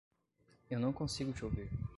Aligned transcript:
Eu 0.67 0.79
não 0.79 0.91
consigo 0.91 1.31
te 1.31 1.45
ouvir. 1.45 1.69